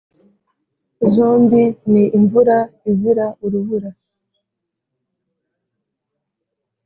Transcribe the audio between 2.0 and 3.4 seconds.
imvura izira